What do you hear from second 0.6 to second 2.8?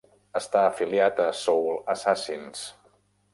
afiliat a Soul Assassins.